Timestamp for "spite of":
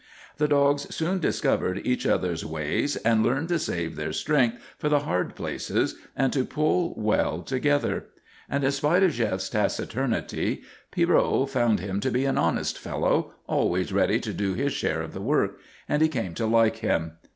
8.71-9.11